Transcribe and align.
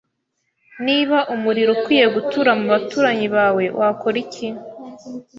Niba 0.85 1.17
umuriro 1.33 1.69
ukwiye 1.75 2.05
gutura 2.15 2.51
mu 2.59 2.65
baturanyi 2.73 3.27
bawe, 3.35 3.63
wakora 3.79 4.17
iki? 4.23 4.47